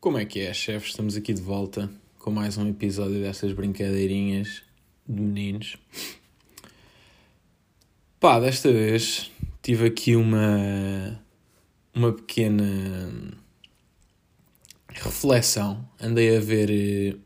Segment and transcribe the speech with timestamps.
[0.00, 0.90] Como é que é, chefe?
[0.90, 4.62] Estamos aqui de volta com mais um episódio destas brincadeirinhas
[5.04, 5.76] de meninos.
[8.20, 9.28] Pá, desta vez
[9.60, 11.20] tive aqui uma,
[11.92, 13.10] uma pequena
[14.88, 15.84] reflexão.
[16.00, 17.16] Andei a ver eh,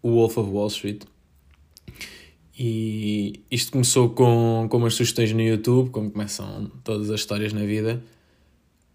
[0.00, 1.02] o Wolf of Wall Street
[2.56, 7.64] e isto começou com, com umas sugestões no YouTube, como começam todas as histórias na
[7.64, 8.00] vida,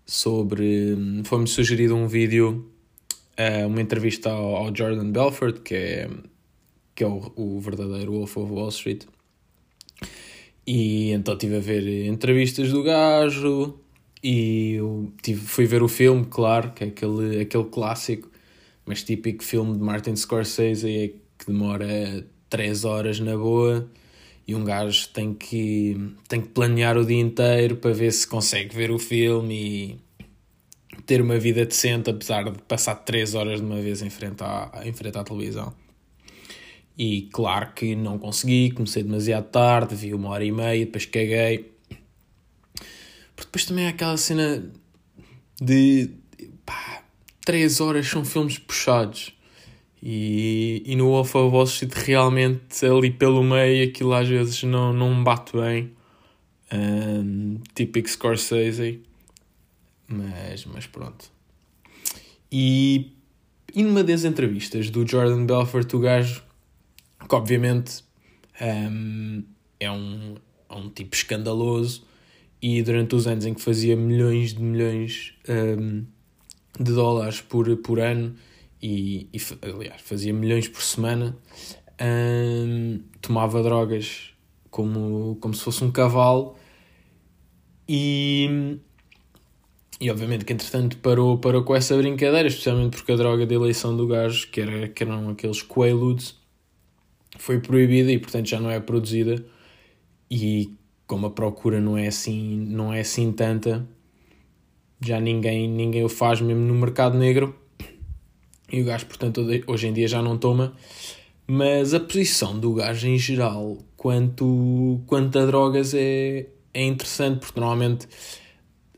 [0.05, 0.96] sobre.
[1.25, 2.71] Foi-me sugerido um vídeo,
[3.38, 6.09] uh, uma entrevista ao, ao, Jordan Belfort, que é,
[6.96, 9.05] que é o, o verdadeiro Wolf of Wall Street.
[10.66, 13.80] E então estive a ver entrevistas do gajo
[14.22, 18.30] e eu tive, fui ver o filme, claro, que é aquele, aquele clássico,
[18.86, 21.08] mas típico filme de Martin Scorsese é
[21.38, 23.90] que demora 3 horas na boa
[24.48, 25.96] e um gajo tem que,
[26.27, 30.06] tem que planear o dia inteiro para ver se consegue ver o filme e
[31.07, 34.82] ter uma vida decente, apesar de passar 3 horas de uma vez em frente à,
[34.84, 35.73] em frente à televisão.
[36.98, 41.71] E claro que não consegui, comecei demasiado tarde, vi uma hora e meia, depois caguei.
[43.35, 44.70] Porque depois também há aquela cena
[45.62, 46.09] de
[46.65, 47.04] pá,
[47.45, 49.34] 3 horas são filmes puxados.
[50.04, 55.55] E, e no Wall Street realmente ali pelo meio aquilo às vezes não, não bate
[55.55, 55.91] bem.
[56.73, 59.07] Um, típico Scorsese.
[60.08, 61.32] Mas, mas pronto.
[62.52, 63.13] E,
[63.74, 66.44] e numa das entrevistas do Jordan Belfort, o gajo,
[67.28, 68.03] que obviamente
[68.62, 69.44] um,
[69.80, 70.35] é, um,
[70.69, 72.06] é um tipo escandaloso
[72.62, 76.06] e durante os anos em que fazia milhões de milhões um,
[76.80, 78.35] de dólares por, por ano
[78.81, 81.38] e, e aliás, fazia milhões por semana,
[82.02, 84.31] hum, tomava drogas
[84.69, 86.56] como, como se fosse um cavalo
[87.90, 88.80] e,
[90.00, 93.95] e obviamente que entretanto parou, parou com essa brincadeira, especialmente porque a droga de eleição
[93.95, 96.35] do gajo, que, era, que eram aqueles Quaaludes,
[97.38, 99.44] foi proibida e portanto já não é produzida
[100.29, 100.73] e
[101.05, 103.88] como a procura não é assim, não é assim tanta,
[104.99, 107.55] já ninguém, ninguém o faz mesmo no mercado negro
[108.72, 110.73] e o gajo, portanto, hoje em dia já não toma.
[111.47, 117.59] Mas a posição do gajo em geral, quanto, quanto a drogas, é, é interessante, porque
[117.59, 118.07] normalmente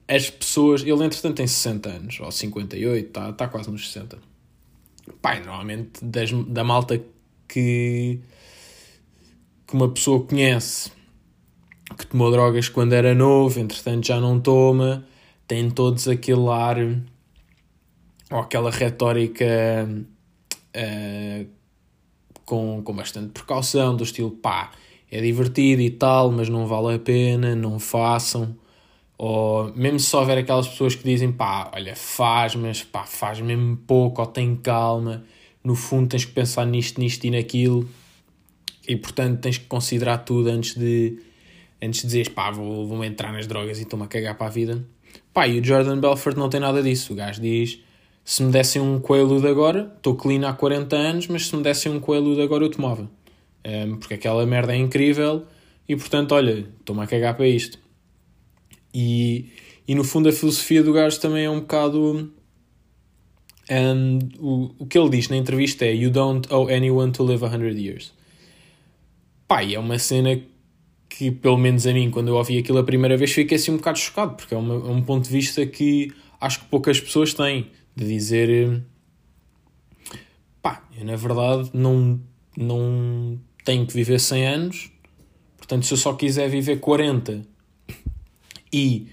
[0.09, 0.81] as pessoas.
[0.81, 4.17] Ele, entretanto, tem 60 anos, ou 58, está tá quase nos 60.
[5.21, 7.01] Pai, normalmente das, da malta
[7.47, 8.19] que,
[9.67, 10.91] que uma pessoa conhece
[11.97, 15.05] que tomou drogas quando era novo, entretanto já não toma,
[15.47, 16.77] tem todos aquele ar
[18.29, 19.45] ou aquela retórica
[20.75, 21.47] uh,
[22.45, 24.71] com, com bastante precaução, do estilo pá,
[25.11, 28.55] é divertido e tal, mas não vale a pena, não façam.
[29.19, 33.75] Ou mesmo se houver aquelas pessoas que dizem pá, olha, faz, mas pá, faz mesmo
[33.75, 35.25] pouco, ou tem calma,
[35.61, 37.87] no fundo tens que pensar nisto, nisto e naquilo,
[38.87, 41.19] e portanto tens que considerar tudo antes de,
[41.81, 44.49] antes de dizeres pá, vou, vou entrar nas drogas e estou-me a cagar para a
[44.49, 44.81] vida.
[45.33, 47.11] Pá, e o Jordan Belfort não tem nada disso.
[47.11, 47.79] O gajo diz
[48.23, 51.63] se me dessem um coelho de agora, estou clean há 40 anos, mas se me
[51.63, 53.09] dessem um coelho de agora eu tomava.
[53.65, 55.45] Um, porque aquela merda é incrível
[55.89, 57.79] e portanto, olha, estou-me a cagar para isto.
[58.93, 59.51] E,
[59.87, 62.31] e no fundo a filosofia do gajo também é um bocado.
[63.71, 67.43] Um, o, o que ele diz na entrevista é You don't owe anyone to live
[67.43, 68.13] 100 years.
[69.47, 70.41] Pai, é uma cena
[71.07, 73.77] que, pelo menos a mim, quando eu ouvi aquilo a primeira vez, fiquei assim um
[73.77, 77.33] bocado chocado, porque é, uma, é um ponto de vista que acho que poucas pessoas
[77.33, 78.81] têm de dizer
[80.61, 82.19] pá, eu na verdade não,
[82.55, 84.91] não tenho que viver 100 anos,
[85.57, 87.45] portanto, se eu só quiser viver 40
[88.71, 89.07] e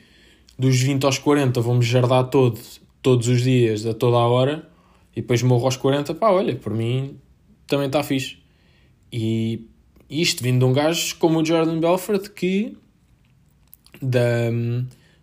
[0.58, 2.58] dos 20 aos 40 vou-me jardar todo,
[3.02, 4.68] todos os dias, a toda a hora,
[5.14, 7.16] e depois morro aos 40, pá, olha, por mim
[7.66, 8.38] também está fixe.
[9.12, 9.66] E
[10.08, 12.76] isto vindo de um gajo como o Jordan Belfort que
[14.00, 14.50] da,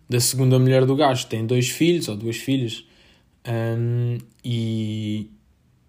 [0.08, 2.84] da segunda mulher do gajo tem dois filhos ou duas filhas
[3.46, 5.30] um, e,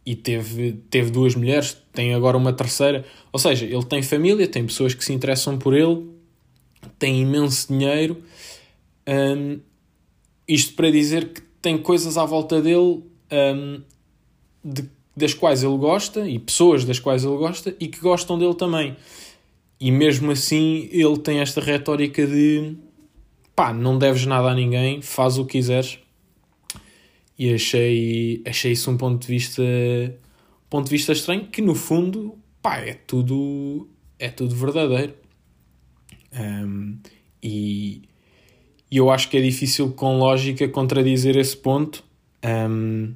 [0.06, 3.06] e teve, teve duas mulheres, tem agora uma terceira.
[3.32, 6.06] Ou seja, ele tem família, tem pessoas que se interessam por ele,
[6.98, 8.22] tem imenso dinheiro.
[9.08, 9.60] Um,
[10.48, 13.82] isto para dizer que tem coisas à volta dele um,
[14.64, 18.56] de, das quais ele gosta e pessoas das quais ele gosta e que gostam dele
[18.56, 18.96] também.
[19.80, 22.76] E mesmo assim ele tem esta retórica de
[23.56, 26.00] pá, não deves nada a ninguém, faz o que quiseres
[27.38, 29.64] e achei, achei isso um ponto de vista
[30.70, 33.88] ponto de vista estranho que no fundo pá, é tudo
[34.18, 35.14] é tudo verdadeiro
[36.36, 37.00] um,
[37.42, 38.02] e,
[38.90, 42.04] e eu acho que é difícil com lógica contradizer esse ponto
[42.44, 43.14] um,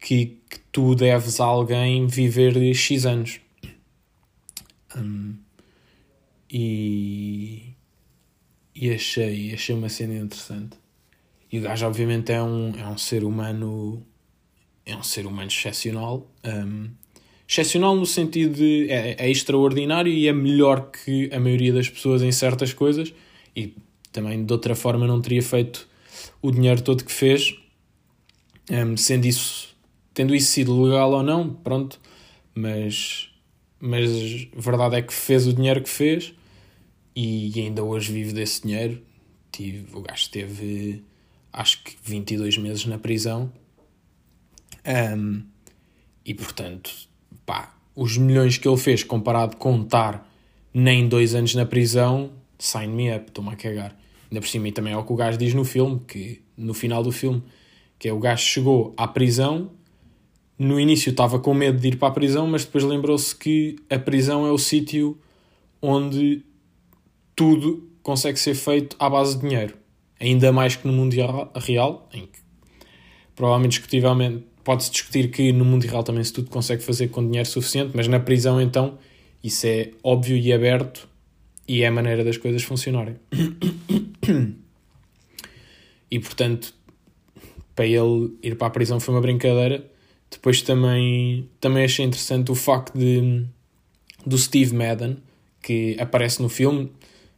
[0.00, 3.40] que, que tu deves a alguém viver X anos.
[4.96, 5.36] Um,
[6.50, 7.74] e,
[8.74, 10.76] e achei, achei uma cena interessante.
[11.50, 14.04] E o gajo, obviamente, é um, é um ser humano.
[14.84, 16.26] É um ser humano excepcional.
[16.44, 16.90] Um,
[17.48, 18.86] excepcional no sentido de.
[18.90, 23.12] É, é extraordinário e é melhor que a maioria das pessoas em certas coisas.
[23.54, 23.74] E
[24.10, 25.88] também, de outra forma, não teria feito
[26.40, 27.54] o dinheiro todo que fez.
[28.70, 29.72] Um, sendo isso.
[30.14, 32.00] Tendo isso sido legal ou não, pronto.
[32.54, 33.28] Mas.
[33.80, 34.10] Mas
[34.56, 36.32] a verdade é que fez o dinheiro que fez
[37.14, 39.02] e ainda hoje vive desse dinheiro.
[39.50, 41.04] Tive, o gajo teve
[41.52, 43.52] acho que 22 meses na prisão.
[44.86, 45.42] Um,
[46.24, 46.90] e portanto,
[47.44, 50.28] pá, os milhões que ele fez comparado com estar
[50.72, 53.96] nem dois anos na prisão, sign me up, estou-me a cagar.
[54.30, 56.72] Ainda por cima, e também é o que o gajo diz no filme, que no
[56.72, 57.42] final do filme,
[57.98, 59.70] que é o gajo chegou à prisão,
[60.58, 63.98] no início estava com medo de ir para a prisão, mas depois lembrou-se que a
[63.98, 65.18] prisão é o sítio
[65.80, 66.44] onde
[67.34, 69.74] tudo consegue ser feito à base de dinheiro.
[70.20, 71.14] Ainda mais que no mundo
[71.56, 72.38] real, em que
[73.34, 77.48] provavelmente discutivelmente pode-se discutir que no mundo real também se tudo consegue fazer com dinheiro
[77.48, 78.98] suficiente, mas na prisão então
[79.42, 81.08] isso é óbvio e aberto
[81.66, 83.16] e é a maneira das coisas funcionarem.
[86.10, 86.74] E portanto,
[87.74, 89.82] para ele ir para a prisão foi uma brincadeira.
[90.30, 93.46] Depois também, também achei interessante o facto de
[94.26, 95.16] do Steve Madden,
[95.62, 96.92] que aparece no filme,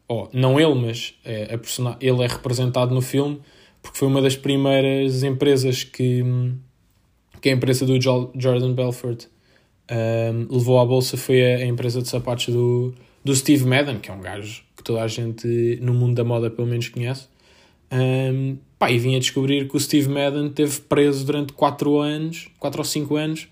[0.08, 3.40] oh, não ele, mas é, a ele é representado no filme
[3.84, 6.24] porque foi uma das primeiras empresas que,
[7.44, 9.26] que a empresa do Jordan Belfort
[9.92, 14.10] um, levou à bolsa foi a, a, empresa de sapatos do, do Steve Madden, que
[14.10, 17.28] é um gajo que toda a gente no mundo da moda pelo menos conhece.
[17.92, 22.48] Um, pá, e vim a descobrir que o Steve Madden teve preso durante 4 anos,
[22.58, 23.46] 4 ou 5 anos,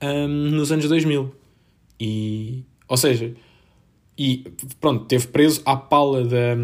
[0.00, 1.34] um, nos anos 2000.
[1.98, 3.34] E, ou seja,
[4.16, 4.44] e
[4.80, 6.54] pronto, teve preso à pala da,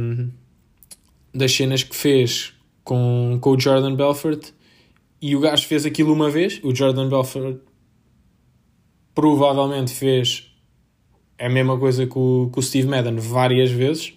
[1.35, 2.55] das cenas que fez
[2.85, 4.53] com, com o Jordan Belfort
[5.23, 6.61] e o gajo fez aquilo uma vez.
[6.65, 7.61] O Jordan Belfort
[9.15, 10.53] provavelmente fez
[11.39, 14.15] a mesma coisa que o, que o Steve Madden várias vezes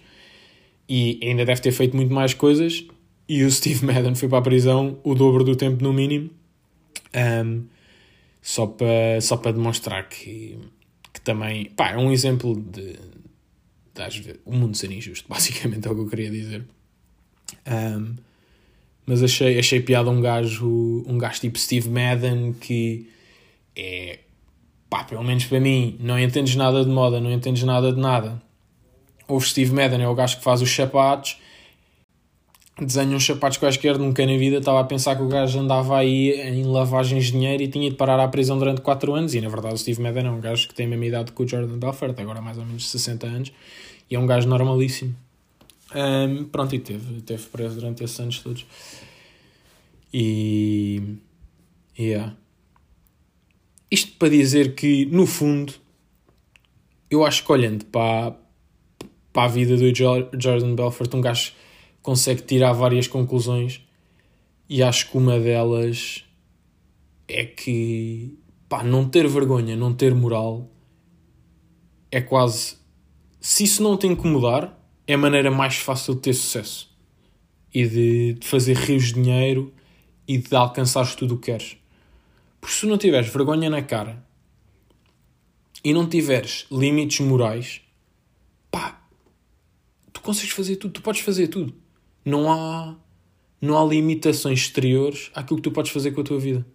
[0.88, 2.84] e ainda deve ter feito muito mais coisas.
[3.28, 6.28] E o Steve Madden foi para a prisão o dobro do tempo, no mínimo,
[7.44, 7.64] um,
[8.42, 10.58] só para só para demonstrar que,
[11.12, 12.94] que também pá, é um exemplo de,
[13.94, 16.64] de o mundo ser injusto, basicamente é o que eu queria dizer.
[17.64, 18.25] Um,
[19.06, 23.08] mas achei, achei piada um gajo, um gajo tipo Steve Madden que
[23.76, 24.18] é
[24.90, 28.40] pá, pelo menos para mim, não entendes nada de moda, não entendes nada de nada.
[29.28, 31.38] O Steve Madden é o gajo que faz os sapatos,
[32.80, 36.32] desenha uns sapatos quaisquer, nunca na vida estava a pensar que o gajo andava aí
[36.32, 39.34] em lavagens de dinheiro e tinha de parar à prisão durante 4 anos.
[39.34, 41.42] E na verdade o Steve Madden é um gajo que tem a mesma idade que
[41.42, 43.52] o Jordan Belfort, agora mais ou menos 60 anos,
[44.10, 45.14] e é um gajo normalíssimo.
[45.94, 48.66] Um, pronto, e teve, teve preso durante esses anos todos.
[50.12, 51.16] E.
[51.98, 52.36] Yeah.
[53.90, 55.72] Isto para dizer que, no fundo,
[57.10, 58.36] eu acho que olhando para,
[59.32, 61.52] para a vida do Jordan Belfort, um gajo
[62.02, 63.80] consegue tirar várias conclusões
[64.68, 66.24] e acho que uma delas
[67.28, 68.36] é que
[68.68, 70.68] pá, não ter vergonha, não ter moral
[72.10, 72.76] é quase.
[73.40, 76.94] Se isso não te incomodar, é a maneira mais fácil de ter sucesso
[77.72, 79.72] e de, de fazer rios de dinheiro
[80.26, 81.76] e de alcançares tudo o que queres.
[82.60, 84.24] Porque se não tiveres vergonha na cara
[85.84, 87.80] e não tiveres limites morais,
[88.70, 89.00] pá,
[90.12, 91.74] tu consegues fazer tudo, tu podes fazer tudo.
[92.24, 92.96] Não há,
[93.60, 96.66] não há limitações exteriores àquilo que tu podes fazer com a tua vida.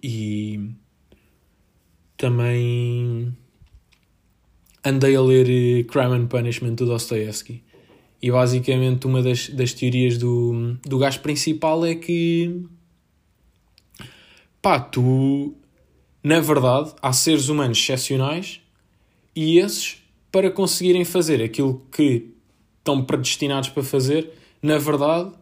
[0.00, 0.70] E
[2.16, 3.36] também
[4.84, 7.62] andei a ler eh, Crime and Punishment do Dostoevsky.
[8.20, 12.64] E basicamente uma das, das teorias do, do gajo principal é que
[14.60, 15.54] pá, tu,
[16.22, 18.60] na verdade, há seres humanos excepcionais
[19.34, 22.30] e esses, para conseguirem fazer aquilo que
[22.78, 24.30] estão predestinados para fazer,
[24.62, 25.32] na verdade,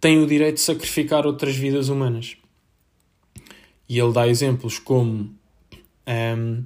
[0.00, 2.36] têm o direito de sacrificar outras vidas humanas.
[3.86, 5.30] E ele dá exemplos como
[6.06, 6.64] um,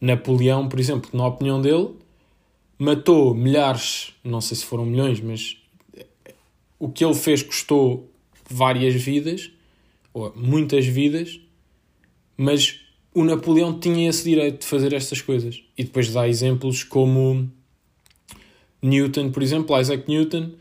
[0.00, 1.90] Napoleão, por exemplo, na opinião dele,
[2.78, 5.56] matou milhares, não sei se foram milhões, mas
[6.78, 8.10] o que ele fez custou
[8.48, 9.50] várias vidas
[10.14, 11.40] ou muitas vidas,
[12.36, 12.80] mas
[13.12, 15.62] o Napoleão tinha esse direito de fazer estas coisas.
[15.76, 17.50] E depois dá exemplos como
[18.80, 20.52] Newton, por exemplo, Isaac Newton,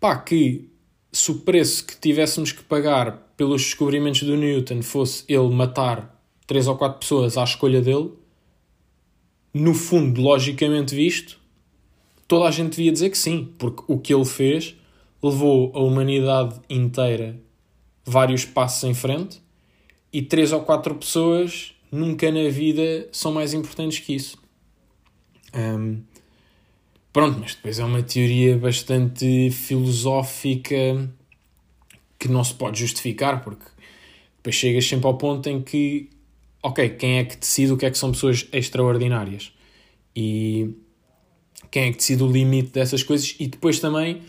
[0.00, 0.70] pá, que
[1.12, 6.66] se o preço que tivéssemos que pagar pelos descobrimentos do Newton fosse ele matar três
[6.66, 8.10] ou quatro pessoas à escolha dele,
[9.60, 11.38] no fundo, logicamente visto,
[12.28, 14.74] toda a gente devia dizer que sim, porque o que ele fez
[15.22, 17.40] levou a humanidade inteira
[18.04, 19.40] vários passos em frente
[20.12, 24.38] e três ou quatro pessoas nunca na vida são mais importantes que isso.
[25.54, 26.02] Um,
[27.12, 31.10] pronto, mas depois é uma teoria bastante filosófica
[32.18, 33.64] que não se pode justificar, porque
[34.36, 36.10] depois chegas sempre ao ponto em que,
[36.66, 39.52] ok, quem é que decide o que é que são pessoas extraordinárias?
[40.16, 40.74] E
[41.70, 43.36] quem é que decide o limite dessas coisas?
[43.38, 44.22] E depois também,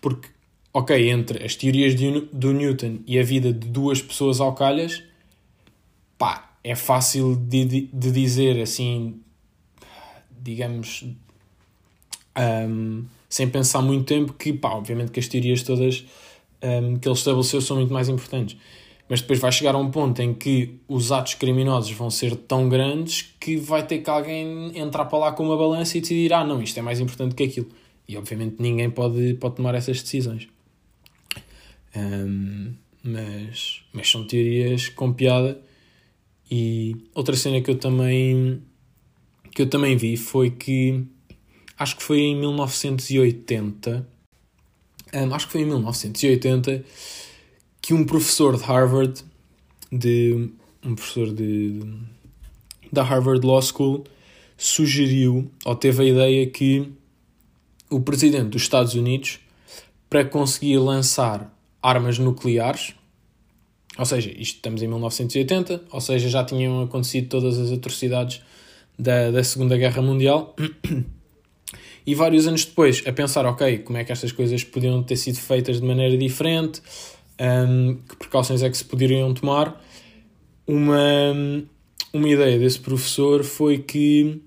[0.00, 0.28] porque,
[0.74, 5.04] ok, entre as teorias de, do Newton e a vida de duas pessoas ao calhas,
[6.18, 9.20] pá, é fácil de, de dizer assim,
[10.42, 11.04] digamos,
[12.68, 16.04] um, sem pensar muito tempo, que pá, obviamente que as teorias todas
[16.64, 18.56] um, que ele estabeleceu são muito mais importantes.
[19.08, 22.68] Mas depois vai chegar a um ponto em que os atos criminosos vão ser tão
[22.68, 26.44] grandes que vai ter que alguém entrar para lá com uma balança e decidir: ah,
[26.44, 27.68] não, isto é mais importante que aquilo.
[28.08, 30.48] E obviamente ninguém pode, pode tomar essas decisões.
[31.94, 35.60] Um, mas, mas são teorias com piada
[36.50, 38.62] e outra cena que eu também
[39.52, 41.04] que eu também vi foi que
[41.78, 44.06] acho que foi em 1980
[45.14, 46.84] um, acho que foi em 1980
[47.86, 49.24] que um professor de Harvard
[49.92, 50.50] de
[50.84, 51.80] um professor de
[52.92, 54.02] da Harvard Law School
[54.56, 56.90] sugeriu ou teve a ideia que
[57.88, 59.38] o presidente dos Estados Unidos
[60.10, 62.92] para conseguir lançar armas nucleares
[63.96, 68.42] ou seja, isto estamos em 1980, ou seja, já tinham acontecido todas as atrocidades
[68.98, 70.56] da, da Segunda Guerra Mundial.
[72.06, 75.38] E vários anos depois, a pensar, ok, como é que estas coisas podiam ter sido
[75.38, 76.80] feitas de maneira diferente,
[77.40, 79.82] um, que precauções é que se poderiam tomar,
[80.66, 81.32] uma,
[82.12, 84.42] uma ideia desse professor foi que,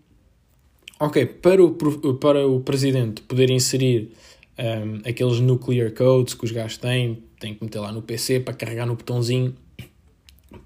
[0.99, 1.71] ok, para o,
[2.15, 4.11] para o presidente poder inserir
[4.57, 8.53] um, aqueles nuclear codes que os gajos têm, tem que meter lá no PC para
[8.53, 9.55] carregar no botãozinho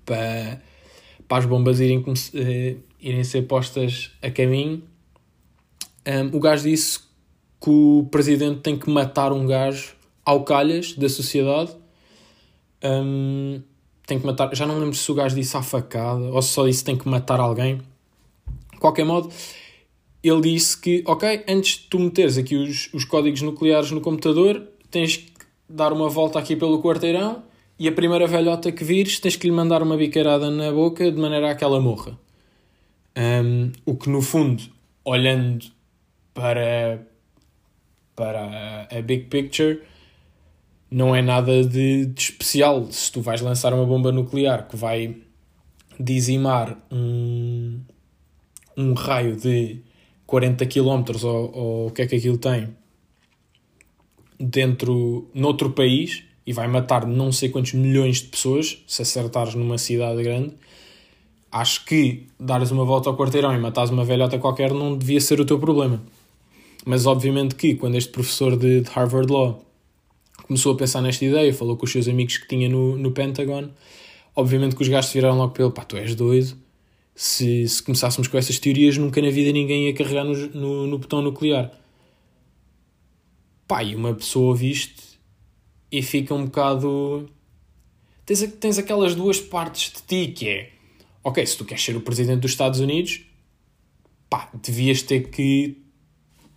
[0.05, 0.61] para,
[1.27, 4.83] para as bombas irem, uh, irem ser postas a caminho.
[6.05, 6.99] Um, o gajo disse
[7.61, 11.71] que o presidente tem que matar um gajo ao calhas da sociedade.
[12.83, 13.61] Um,
[14.05, 14.53] tem que matar.
[14.55, 17.07] Já não lembro se o gajo disse à facada ou se só disse tem que
[17.07, 17.81] matar alguém.
[18.73, 19.29] De qualquer modo,
[20.23, 24.67] ele disse que, ok, antes de tu meteres aqui os, os códigos nucleares no computador,
[24.91, 25.31] tens que
[25.69, 27.43] dar uma volta aqui pelo quarteirão
[27.79, 31.19] e a primeira velhota que vires tens que lhe mandar uma biqueirada na boca de
[31.19, 32.17] maneira a que ela morra.
[33.17, 34.63] Um, o que no fundo,
[35.03, 35.65] olhando
[36.33, 37.05] para,
[38.15, 39.81] para a big picture,
[40.93, 42.87] não é nada de, de especial.
[42.91, 45.17] Se tu vais lançar uma bomba nuclear que vai
[45.99, 47.79] dizimar um,
[48.77, 49.81] um raio de
[50.27, 52.69] 40 km ou, ou o que é que aquilo tem
[54.39, 59.79] dentro, noutro país e vai matar não sei quantos milhões de pessoas se acertares numa
[59.79, 60.53] cidade grande,
[61.51, 65.39] acho que dares uma volta ao quarteirão e matares uma velhota qualquer não devia ser
[65.39, 66.03] o teu problema.
[66.85, 69.72] Mas obviamente que quando este professor de, de Harvard Law
[70.53, 73.69] começou a pensar nesta ideia, falou com os seus amigos que tinha no, no Pentagon,
[74.35, 76.55] obviamente que os gajos viraram logo pelo pá, tu és doido.
[77.15, 80.97] Se, se começássemos com essas teorias, nunca na vida ninguém ia carregar no, no, no
[80.99, 81.71] botão nuclear.
[83.67, 85.01] Pá, e uma pessoa ouve isto
[85.91, 87.29] e fica um bocado.
[88.25, 90.69] Tens, tens aquelas duas partes de ti que é.
[91.23, 93.21] Ok, se tu queres ser o presidente dos Estados Unidos,
[94.29, 95.77] pá, devias ter que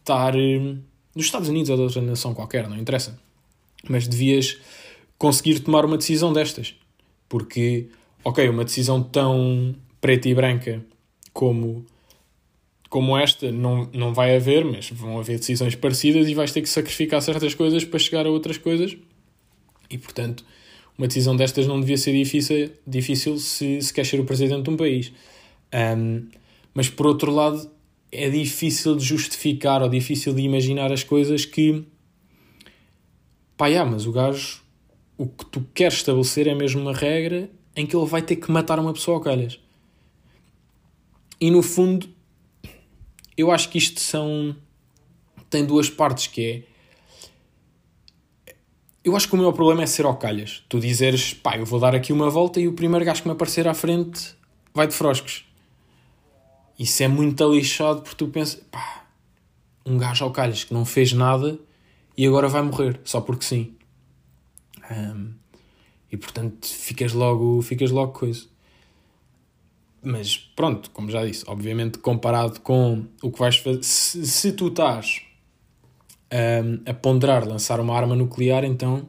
[0.00, 0.34] estar.
[0.36, 0.82] Hum,
[1.14, 3.25] nos Estados Unidos ou de outra nação qualquer, não interessa.
[3.88, 4.58] Mas devias
[5.18, 6.74] conseguir tomar uma decisão destas.
[7.28, 7.88] Porque,
[8.24, 10.84] ok, uma decisão tão preta e branca
[11.32, 11.84] como
[12.88, 16.68] como esta não, não vai haver, mas vão haver decisões parecidas e vais ter que
[16.68, 18.96] sacrificar certas coisas para chegar a outras coisas.
[19.90, 20.44] E, portanto,
[20.96, 24.70] uma decisão destas não devia ser difícil, difícil se, se quer ser o presidente de
[24.70, 25.12] um país.
[25.74, 26.28] Um,
[26.72, 27.70] mas, por outro lado,
[28.10, 31.84] é difícil de justificar ou difícil de imaginar as coisas que...
[33.56, 34.64] Pá, yeah, mas o gajo...
[35.18, 38.50] O que tu queres estabelecer é mesmo uma regra em que ele vai ter que
[38.50, 39.58] matar uma pessoa ao calhas.
[41.40, 42.08] E, no fundo,
[43.36, 44.56] eu acho que isto são.
[45.50, 46.62] tem duas partes que é.
[49.04, 50.64] Eu acho que o meu problema é ser ao calhas.
[50.68, 53.32] Tu dizeres, pá, eu vou dar aqui uma volta e o primeiro gajo que me
[53.32, 54.34] aparecer à frente
[54.74, 55.44] vai de froscos.
[56.78, 59.06] Isso é muito lixado porque tu pensas, pá,
[59.84, 61.58] um gajo ao calhas que não fez nada
[62.16, 63.74] e agora vai morrer, só porque sim.
[64.90, 65.34] Um,
[66.10, 68.46] e portanto ficas logo, ficas logo coisa.
[70.02, 74.68] Mas pronto, como já disse, obviamente comparado com o que vais fazer, se, se tu
[74.68, 75.22] estás
[76.32, 79.08] um, a ponderar lançar uma arma nuclear, então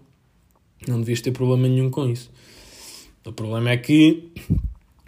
[0.88, 2.32] não devias ter problema nenhum com isso.
[3.26, 4.32] O problema é que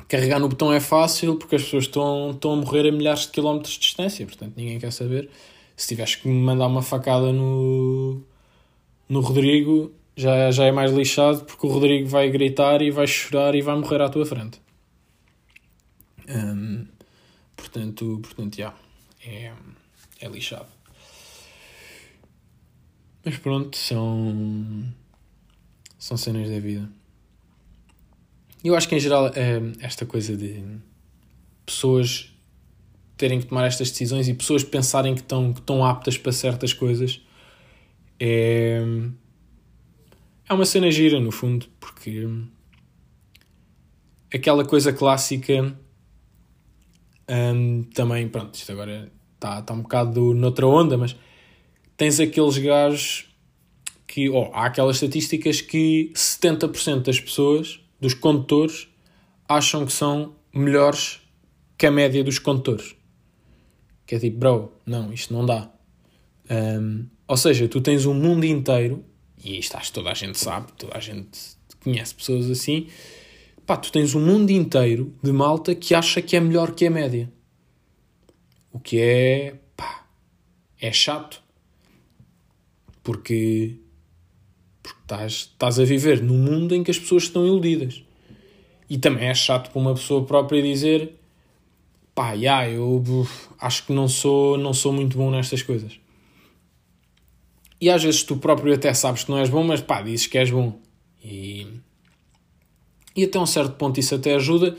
[0.08, 3.30] carregar no botão é fácil porque as pessoas estão, estão a morrer a milhares de
[3.30, 5.30] quilómetros de distância, portanto ninguém quer saber.
[5.80, 8.22] Se tiveres que me mandar uma facada no,
[9.08, 13.56] no Rodrigo, já, já é mais lixado porque o Rodrigo vai gritar e vai chorar
[13.56, 14.60] e vai morrer à tua frente.
[16.28, 16.86] Um,
[17.56, 18.74] portanto, portanto, já,
[19.26, 19.54] é,
[20.20, 20.68] é lixado.
[23.24, 24.84] Mas pronto, são,
[25.98, 26.90] são cenas da vida.
[28.62, 29.32] Eu acho que em geral
[29.80, 30.62] esta coisa de
[31.66, 32.34] pessoas
[33.20, 36.72] terem que tomar estas decisões e pessoas pensarem que estão, que estão aptas para certas
[36.72, 37.22] coisas
[38.18, 38.82] é,
[40.48, 42.28] é uma cena gira, no fundo, porque
[44.34, 45.78] aquela coisa clássica
[47.30, 51.16] um, também, pronto, isto agora está tá um bocado noutra onda, mas
[51.98, 53.28] tens aqueles gajos
[54.08, 58.88] que, oh, há aquelas estatísticas que 70% das pessoas, dos condutores,
[59.48, 61.22] acham que são melhores
[61.78, 62.96] que a média dos condutores.
[64.10, 65.70] Que é tipo, bro, não, isto não dá.
[66.50, 69.06] Um, ou seja, tu tens um mundo inteiro
[69.38, 71.30] e isto acho que toda a gente sabe, toda a gente
[71.84, 72.88] conhece pessoas assim,
[73.68, 76.90] pá, tu tens um mundo inteiro de malta que acha que é melhor que a
[76.90, 77.32] média.
[78.72, 80.08] O que é, pá,
[80.82, 81.44] é chato.
[83.04, 83.76] Porque,
[84.82, 88.04] porque estás, estás a viver num mundo em que as pessoas estão iludidas.
[88.90, 91.19] E também é chato para uma pessoa própria dizer
[92.20, 93.02] pá, yeah, eu
[93.62, 96.02] acho que não sou, não sou muito bom nestas coisas.
[97.80, 100.38] E às vezes tu próprio até sabes que não és bom, mas pá, dizes que
[100.38, 100.78] és bom.
[101.24, 101.66] E,
[103.16, 104.76] e até um certo ponto isso até ajuda,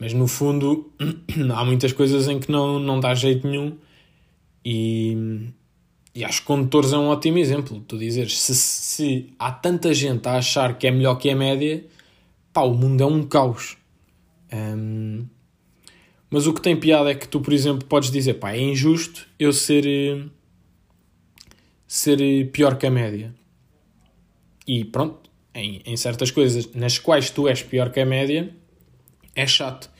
[0.00, 0.90] mas no fundo
[1.54, 3.78] há muitas coisas em que não, não dá jeito nenhum.
[4.64, 5.46] E,
[6.12, 7.84] e acho que condutores é um ótimo exemplo.
[7.86, 11.86] Tu dizes, se, se há tanta gente a achar que é melhor que a média,
[12.52, 13.76] pá, o mundo é um caos.
[14.52, 15.24] Um,
[16.30, 19.26] mas o que tem piada é que tu, por exemplo, podes dizer, pá, é injusto
[19.38, 20.24] eu ser eh,
[21.86, 23.34] ser pior que a média.
[24.64, 28.54] E pronto, em, em certas coisas nas quais tu és pior que a média,
[29.34, 29.90] é chato.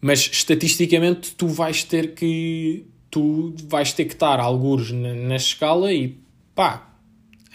[0.00, 5.92] Mas estatisticamente tu vais ter que tu vais ter que estar algures na, na escala
[5.92, 6.18] e
[6.54, 6.94] pá,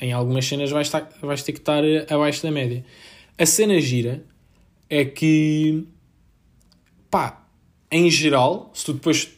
[0.02, 2.84] em algumas cenas vais, estar, vais ter que estar abaixo da média.
[3.38, 4.26] A cena gira
[4.90, 5.86] é que
[7.10, 7.46] pá,
[7.92, 9.30] em geral, se tu depois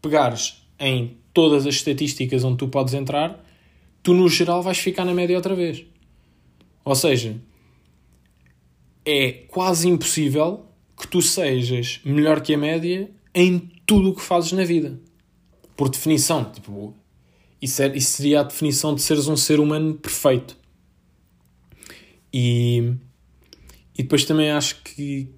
[0.00, 3.44] pegares em todas as estatísticas onde tu podes entrar,
[4.02, 5.84] tu no geral vais ficar na média outra vez.
[6.84, 7.36] Ou seja,
[9.04, 14.52] é quase impossível que tu sejas melhor que a média em tudo o que fazes
[14.52, 15.00] na vida.
[15.76, 16.94] Por definição, tipo,
[17.60, 20.56] isso, é, isso seria a definição de seres um ser humano perfeito.
[22.32, 22.94] E,
[23.96, 25.28] e depois também acho que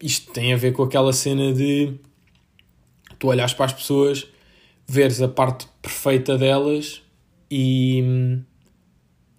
[0.00, 1.94] isto tem a ver com aquela cena de
[3.18, 4.26] tu olhas para as pessoas
[4.86, 7.02] veres a parte perfeita delas
[7.50, 8.02] e,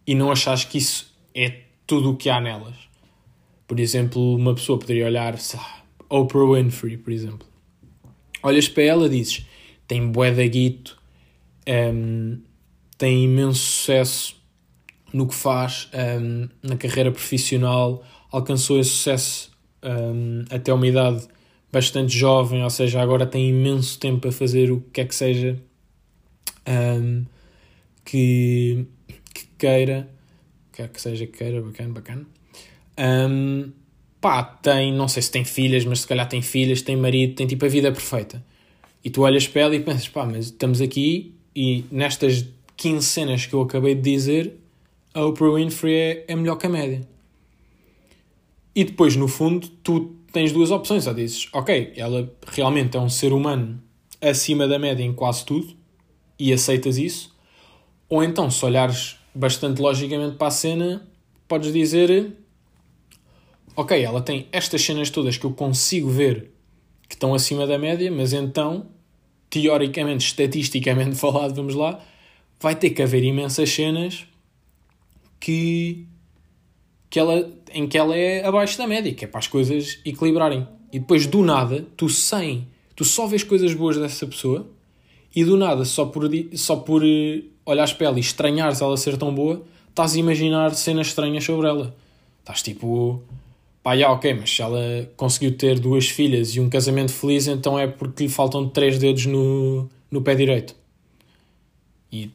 [0.06, 2.76] e não achares que isso é tudo o que há nelas.
[3.68, 5.36] Por exemplo, uma pessoa poderia olhar,
[6.10, 7.48] Oprah Winfrey, por exemplo.
[8.42, 9.46] Olhas para ela e dizes,
[9.88, 11.00] tem bué da guito,
[11.68, 12.40] um,
[12.98, 14.36] tem imenso sucesso
[15.12, 15.90] no que faz
[16.22, 19.52] um, na carreira profissional, alcançou esse sucesso
[19.86, 21.28] um, até uma idade
[21.72, 25.62] bastante jovem, ou seja, agora tem imenso tempo para fazer o que quer que seja
[26.68, 27.26] um,
[28.04, 28.86] que,
[29.34, 30.10] que, queira,
[30.72, 32.26] quer que seja que queira, bacana, bacana.
[32.98, 33.72] Um,
[34.22, 37.46] pá, tem, não sei se tem filhas, mas se calhar tem filhas, tem marido, tem
[37.46, 38.44] tipo a vida perfeita.
[39.04, 42.46] E tu olhas para ela e pensas, pá, mas estamos aqui e nestas
[42.78, 44.54] 15 cenas que eu acabei de dizer,
[45.14, 47.02] a Oprah Winfrey é, é melhor que a média.
[48.76, 51.08] E depois, no fundo, tu tens duas opções.
[51.08, 53.82] Ou dizes, ok, ela realmente é um ser humano
[54.22, 55.76] acima da média em quase tudo
[56.38, 57.34] e aceitas isso.
[58.10, 61.08] Ou então, se olhares bastante logicamente para a cena,
[61.48, 62.34] podes dizer:
[63.76, 66.52] Ok, ela tem estas cenas todas que eu consigo ver
[67.08, 68.88] que estão acima da média, mas então,
[69.50, 72.04] teoricamente, estatisticamente falado, vamos lá,
[72.60, 74.26] vai ter que haver imensas cenas
[75.40, 76.08] que
[77.16, 80.68] que ela, em que ela é abaixo da média, que é para as coisas equilibrarem.
[80.92, 84.68] E depois, do nada, tu sem, tu só vês coisas boas dessa pessoa
[85.34, 89.16] e do nada, só por, só por eh, olhares para ela e estranhares ela ser
[89.16, 91.96] tão boa, estás a imaginar cenas estranhas sobre ela.
[92.42, 93.24] Estás tipo,
[93.82, 97.80] pá, já, ok, mas se ela conseguiu ter duas filhas e um casamento feliz, então
[97.80, 100.76] é porque lhe faltam três dedos no, no pé direito.
[102.12, 102.30] E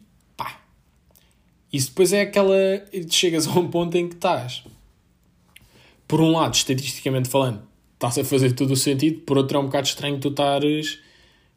[1.73, 2.57] isso depois é aquela.
[3.09, 4.65] Chegas a um ponto em que estás,
[6.09, 7.63] por um lado, estatisticamente falando,
[7.95, 10.99] estás a fazer todo o sentido, por outro é um bocado estranho tu estares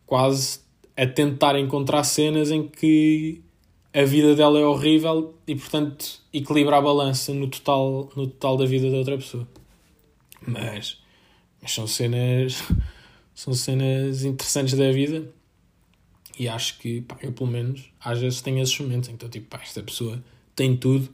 [0.05, 0.59] quase
[0.95, 3.41] a tentar encontrar cenas em que
[3.93, 8.65] a vida dela é horrível e, portanto, equilibra a balança no total, no total da
[8.65, 9.47] vida da outra pessoa.
[10.45, 10.99] Mas,
[11.61, 12.61] mas são cenas
[13.33, 15.27] são cenas interessantes da vida
[16.37, 19.29] e acho que, pá, eu pelo menos, às vezes tenho esses momentos em que estou
[19.29, 20.23] tipo, pá, esta pessoa
[20.55, 21.09] tem tudo.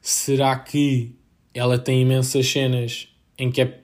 [0.00, 1.14] Será que
[1.52, 3.80] ela tem imensas cenas em que, é,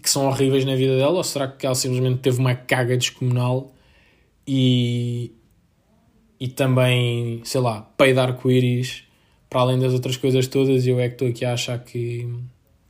[0.00, 1.16] que são horríveis na vida dela?
[1.16, 3.72] Ou será que ela simplesmente teve uma caga descomunal
[4.46, 5.32] e,
[6.40, 9.04] e também, sei lá, peidar com íris
[9.48, 12.26] para além das outras coisas todas e eu é que estou aqui a achar que,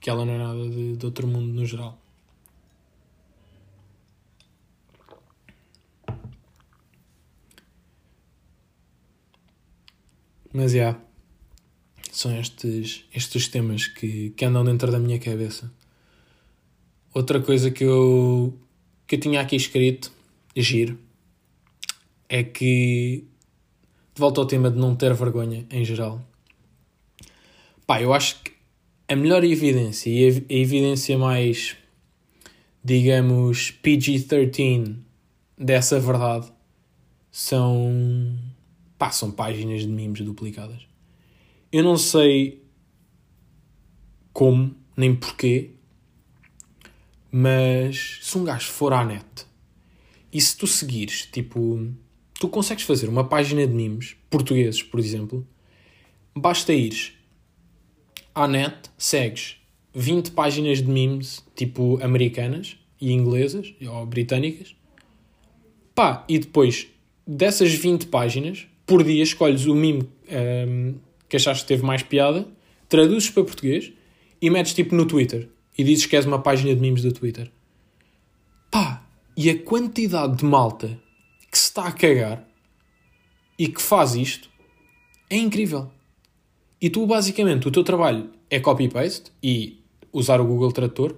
[0.01, 2.02] que ela não é nada de, de outro mundo no geral.
[10.53, 11.01] Mas, já, yeah,
[12.12, 15.73] são estes, estes temas que, que andam dentro da minha cabeça.
[17.15, 18.55] Outra coisa que eu,
[19.07, 20.12] que eu tinha aqui escrito,
[20.55, 20.99] giro,
[22.29, 23.25] é que,
[24.15, 26.23] de volta ao tema de não ter vergonha em geral,
[27.87, 28.53] pá, eu acho que
[29.09, 31.77] a melhor evidência e a, evidência mais,
[32.85, 34.97] digamos, PG-13
[35.57, 36.53] dessa verdade
[37.31, 38.38] são
[39.03, 40.87] pá, são páginas de memes duplicadas.
[41.73, 42.62] Eu não sei
[44.33, 45.71] como, nem porquê,
[47.29, 49.45] mas se um gajo for à net
[50.33, 51.85] e se tu seguires, tipo,
[52.35, 55.45] tu consegues fazer uma página de memes portugueses, por exemplo,
[56.33, 57.12] basta ires
[58.33, 59.57] à net, segues
[59.93, 64.77] 20 páginas de memes, tipo, americanas e inglesas, ou britânicas,
[65.93, 66.87] pá, e depois
[67.27, 70.09] dessas 20 páginas, por dia escolhes o meme
[70.68, 70.95] um,
[71.29, 72.47] que achaste que teve mais piada,
[72.88, 73.92] traduzes para português
[74.40, 77.51] e metes tipo no Twitter e dizes que és uma página de memes do Twitter.
[78.71, 80.99] Pá, e a quantidade de malta
[81.51, 82.47] que se está a cagar
[83.59, 84.51] e que faz isto
[85.31, 85.90] é incrível.
[86.81, 89.81] E tu, basicamente, o teu trabalho é copy-paste e
[90.12, 91.16] usar o Google Tradutor.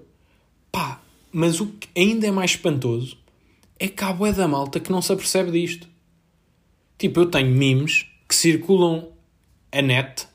[0.70, 1.00] Pá,
[1.33, 3.16] mas o que ainda é mais espantoso
[3.79, 5.88] é que há bué da malta que não se apercebe disto.
[6.98, 9.09] Tipo, eu tenho memes que circulam
[9.70, 10.26] a net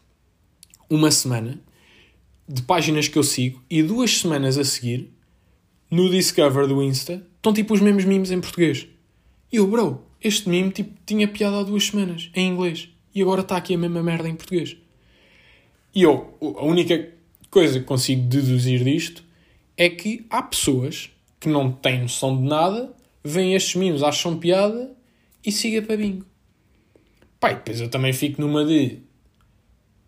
[0.89, 1.59] uma semana
[2.47, 5.11] de páginas que eu sigo e duas semanas a seguir
[5.89, 8.87] no Discover do Insta estão tipo os mesmos memes em português.
[9.51, 13.41] E eu, bro, este meme tipo, tinha piada há duas semanas em inglês e agora
[13.41, 14.75] está aqui a mesma merda em português.
[15.93, 17.13] E eu, a única
[17.49, 19.23] coisa que consigo deduzir disto
[19.75, 22.93] é que há pessoas que não têm noção de nada,
[23.23, 24.91] veem estes memes, acham piada
[25.43, 26.25] e siga para bingo.
[27.39, 28.99] Pai, depois eu também fico numa de.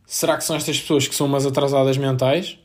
[0.06, 2.58] Será que são estas pessoas que são umas atrasadas mentais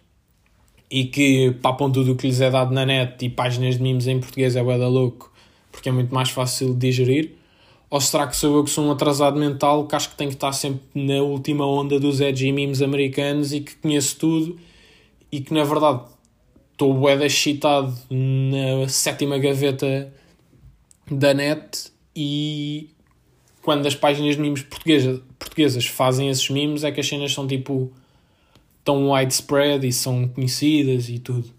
[0.90, 4.06] e que papam tudo o que lhes é dado na net e páginas de memes
[4.06, 5.32] em português é da louco
[5.76, 7.32] porque é muito mais fácil de digerir?
[7.88, 10.36] Ou será que sou eu que sou um atrasado mental que acho que tenho que
[10.36, 14.58] estar sempre na última onda dos edgy memes americanos e que conheço tudo
[15.30, 16.02] e que na verdade
[16.72, 20.12] estou bué excitado na sétima gaveta
[21.10, 22.90] da net e
[23.66, 27.48] quando as páginas de memes portuguesas, portuguesas fazem esses memes é que as cenas são
[27.48, 27.92] tipo
[28.84, 31.50] tão widespread e são conhecidas e tudo.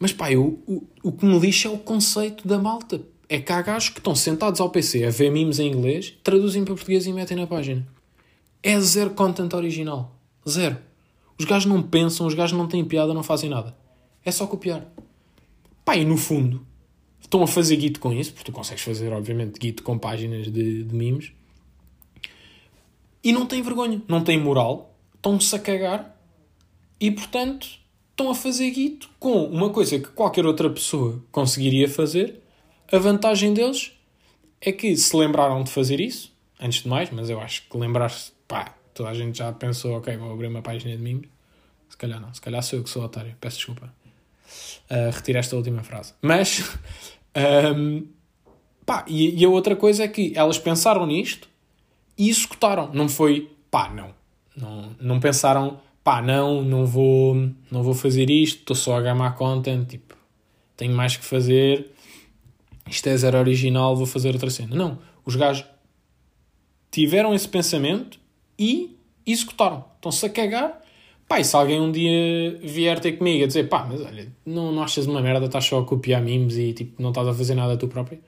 [0.00, 3.00] Mas pá, eu, o, o que me lixa é o conceito da malta.
[3.28, 6.64] É que há gajos que estão sentados ao PC a ver memes em inglês, traduzem
[6.64, 7.86] para português e metem na página.
[8.60, 10.16] É zero content original.
[10.48, 10.78] Zero.
[11.38, 13.76] Os gajos não pensam, os gajos não têm piada, não fazem nada.
[14.24, 14.84] É só copiar.
[15.84, 16.66] Pá, e no fundo,
[17.22, 20.84] estão a fazer Git com isso, porque tu consegues fazer, obviamente, Git com páginas de,
[20.84, 21.32] de memes,
[23.24, 26.16] e não têm vergonha, não têm moral, estão-se a cagar,
[27.00, 27.68] e portanto
[28.10, 32.40] estão a fazer Git com uma coisa que qualquer outra pessoa conseguiria fazer.
[32.92, 33.92] A vantagem deles
[34.60, 38.32] é que se lembraram de fazer isso, antes de mais, mas eu acho que lembrar-se,
[38.46, 41.28] pá, toda a gente já pensou, ok, vou abrir uma página de memes.
[41.88, 43.92] Se calhar não, se calhar sou eu que sou otário, peço desculpa.
[44.90, 46.12] Uh, retiro esta última frase.
[46.20, 46.62] Mas
[47.76, 48.06] um,
[48.84, 51.48] pá, e, e, a outra coisa é que elas pensaram nisto
[52.16, 52.90] e executaram.
[52.92, 54.14] Não foi pá, não.
[54.56, 57.34] Não, não pensaram pá, não, não vou,
[57.70, 60.16] não vou fazer isto, estou só a gamar content, tipo,
[60.76, 61.92] tenho mais que fazer,
[62.88, 64.74] isto é zero original, vou fazer outra cena.
[64.74, 65.64] Não, os gajos
[66.90, 68.18] tiveram esse pensamento
[68.58, 69.84] e executaram.
[69.96, 70.81] Estão-se a cagar.
[71.32, 74.70] Pá, e se alguém um dia vier ter comigo a dizer, pá, mas olha, não,
[74.70, 77.54] não achas uma merda, estás só a copiar memes e tipo, não estás a fazer
[77.54, 78.20] nada tu própria?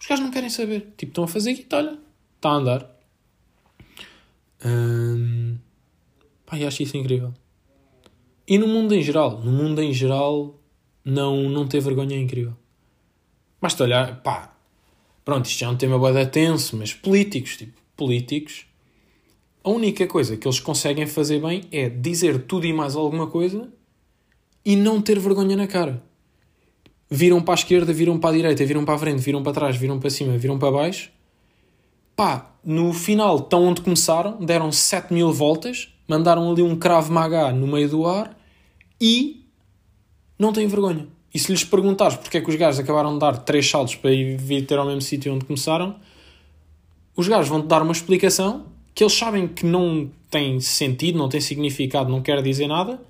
[0.00, 0.90] Os gajos não querem saber.
[0.96, 1.98] Tipo, estão a fazer guita, olha,
[2.36, 2.90] está a andar.
[4.64, 5.58] Hum...
[6.46, 7.34] Pá, e acho isso incrível.
[8.48, 10.58] E no mundo em geral, no mundo em geral,
[11.04, 12.56] não, não ter vergonha é incrível.
[13.60, 14.56] Basta olhar, pá,
[15.26, 18.64] pronto, isto já é um tema boa tenso, mas políticos, tipo, políticos,
[19.62, 23.68] a única coisa que eles conseguem fazer bem é dizer tudo e mais alguma coisa
[24.64, 26.02] e não ter vergonha na cara.
[27.10, 29.76] Viram para a esquerda, viram para a direita, viram para a frente, viram para trás,
[29.76, 31.10] viram para cima, viram para baixo.
[32.16, 37.52] Pá, no final estão onde começaram, deram 7 mil voltas, mandaram ali um cravo maga
[37.52, 38.36] no meio do ar
[39.00, 39.44] e
[40.38, 41.08] não têm vergonha.
[41.34, 44.12] E se lhes perguntares porque é que os gajos acabaram de dar três saltos para
[44.12, 45.96] ir ter ao mesmo sítio onde começaram,
[47.16, 48.66] os gajos vão-te dar uma explicação
[49.00, 53.00] que eles sabem que não tem sentido, não tem significado, não quer dizer nada,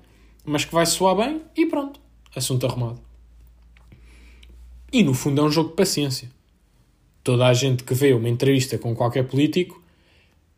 [0.45, 1.99] mas que vai soar bem e pronto,
[2.33, 2.97] assunto arrumado.
[4.89, 6.31] E no fundo é um jogo de paciência.
[7.21, 9.83] Toda a gente que vê uma entrevista com qualquer político,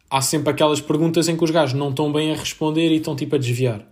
[0.08, 3.16] há sempre aquelas perguntas em que os gajos não estão bem a responder e estão
[3.16, 3.84] tipo a desviar.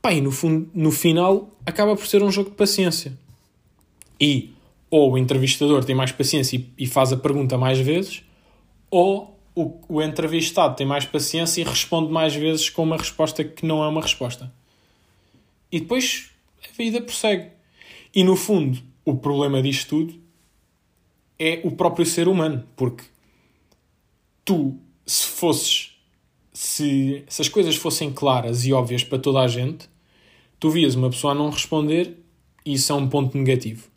[0.00, 3.12] Pá, e no, fundo, no final acaba por ser um jogo de paciência.
[4.20, 4.54] E
[4.88, 8.22] ou o entrevistador tem mais paciência e, e faz a pergunta mais vezes,
[8.88, 13.66] ou o, o entrevistado tem mais paciência e responde mais vezes com uma resposta que
[13.66, 14.52] não é uma resposta.
[15.70, 16.30] E depois
[16.62, 17.50] a vida prossegue.
[18.14, 20.14] E no fundo, o problema disto tudo
[21.38, 23.04] é o próprio ser humano, porque
[24.44, 25.98] tu, se fosses
[26.52, 29.88] se, se as coisas fossem claras e óbvias para toda a gente,
[30.58, 32.16] tu vias uma pessoa a não responder
[32.64, 33.88] e isso é um ponto negativo.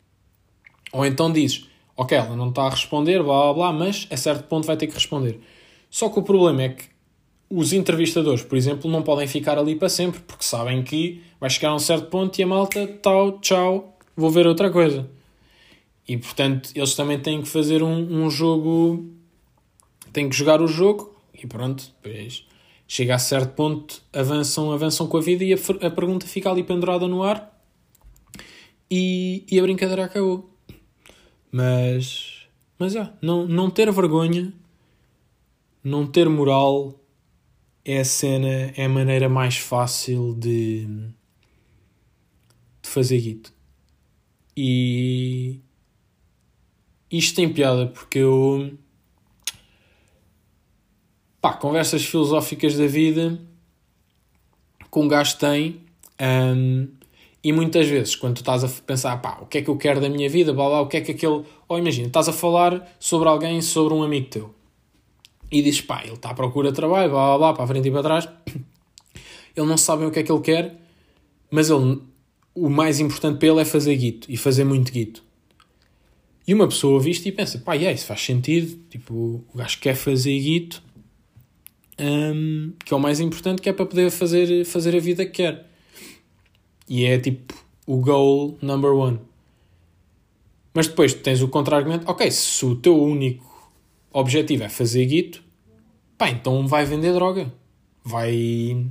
[0.92, 4.44] Ou então dizes, ok, ela não está a responder, blá blá blá, mas a certo
[4.44, 5.40] ponto vai ter que responder.
[5.90, 6.84] Só que o problema é que
[7.50, 11.68] os entrevistadores, por exemplo, não podem ficar ali para sempre, porque sabem que vai chegar
[11.68, 15.08] a um certo ponto e a malta, tal, tchau, vou ver outra coisa.
[16.08, 19.06] E portanto, eles também têm que fazer um, um jogo,
[20.12, 22.46] têm que jogar o jogo e pronto, depois
[22.88, 26.62] chega a certo ponto, avançam, avançam com a vida e a, a pergunta fica ali
[26.62, 27.58] pendurada no ar
[28.90, 30.51] e, e a brincadeira acabou.
[31.52, 34.52] Mas, mas é, não, não ter vergonha,
[35.84, 36.98] não ter moral
[37.84, 40.86] é a cena, é a maneira mais fácil de,
[42.82, 43.52] de fazer guito.
[44.56, 45.60] E
[47.10, 48.78] isto tem piada porque eu
[51.38, 53.38] pá, conversas filosóficas da vida
[54.90, 55.82] que um gajo tem
[56.20, 56.88] um,
[57.42, 60.00] e muitas vezes quando tu estás a pensar pá, o que é que eu quero
[60.00, 62.94] da minha vida, blá, blá, o que é que aquele ou imagina, estás a falar
[62.98, 64.54] sobre alguém, sobre um amigo teu.
[65.50, 67.88] E dizes pá, ele está à procura de trabalho, blá blá blá, para a frente
[67.88, 68.28] e para trás.
[69.54, 70.82] Ele não sabe o que é que ele quer
[71.52, 72.00] mas ele,
[72.54, 75.22] o mais importante para ele é fazer guito e fazer muito guito.
[76.48, 79.78] E uma pessoa ouve isto e pensa, pá, yeah, isso faz sentido, tipo, o gajo
[79.78, 80.82] quer fazer guito
[82.00, 85.32] um, que é o mais importante, que é para poder fazer, fazer a vida que
[85.32, 85.70] quer.
[86.88, 87.54] E é tipo
[87.86, 89.18] o goal number one.
[90.74, 93.70] Mas depois tens o contra-argumento, ok, se o teu único
[94.12, 95.42] objetivo é fazer guito,
[96.16, 97.52] pá, então vai vender droga.
[98.04, 98.86] Vai.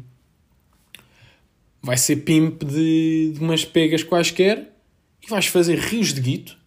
[1.82, 4.72] Vai ser pimp de, de umas pegas quaisquer
[5.24, 6.58] e vais fazer rios de guito.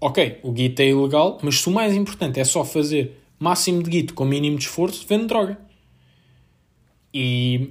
[0.00, 3.90] Ok, o guito é ilegal, mas se o mais importante é só fazer máximo de
[3.90, 5.58] guito com mínimo de esforço, vende droga.
[7.12, 7.70] E,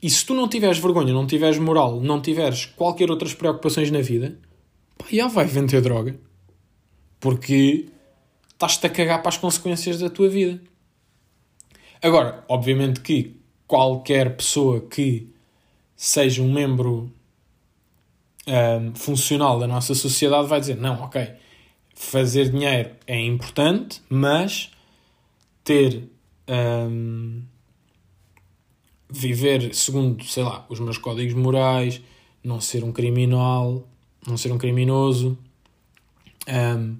[0.00, 4.00] e se tu não tiveres vergonha, não tiveres moral, não tiveres qualquer outras preocupações na
[4.00, 4.38] vida,
[4.96, 6.18] pá, já vai vender droga.
[7.18, 7.86] Porque
[8.52, 10.60] estás-te a cagar para as consequências da tua vida.
[12.00, 15.28] Agora, obviamente que qualquer pessoa que
[15.96, 17.12] seja um membro
[18.46, 21.28] um, funcional da nossa sociedade vai dizer: não, ok,
[21.92, 24.70] fazer dinheiro é importante, mas
[25.64, 26.08] ter.
[26.48, 27.42] Um,
[29.10, 32.00] viver segundo, sei lá, os meus códigos morais,
[32.42, 33.86] não ser um criminal,
[34.26, 35.38] não ser um criminoso,
[36.48, 36.96] um,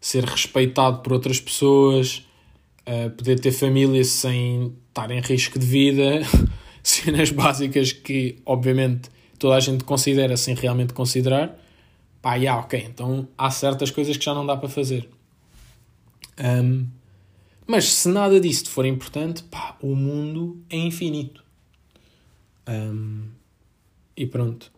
[0.00, 2.26] ser respeitado por outras pessoas,
[2.86, 6.20] uh, poder ter família sem estar em risco de vida,
[6.82, 11.58] cenas básicas que, obviamente, toda a gente considera sem realmente considerar.
[12.22, 15.08] Pá, yeah, ok, então há certas coisas que já não dá para fazer.
[16.38, 16.86] Um,
[17.66, 21.45] mas se nada disso for importante, pá, o mundo é infinito.
[22.68, 23.28] Um,
[24.16, 24.72] e pronto.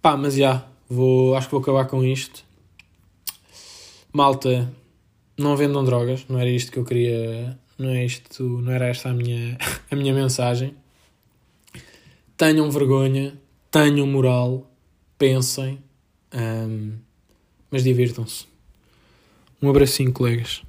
[0.00, 2.44] Pá, mas já, vou, acho que vou acabar com isto.
[4.12, 4.72] Malta,
[5.38, 9.10] não vendam drogas, não era isto que eu queria, não é isto, não era esta
[9.10, 9.56] a minha,
[9.90, 10.74] a minha mensagem.
[12.36, 13.38] Tenham vergonha,
[13.70, 14.70] tenham moral,
[15.16, 15.78] pensem,
[16.34, 16.98] um,
[17.70, 18.46] mas divirtam-se.
[19.62, 20.62] Um abracinho, colegas.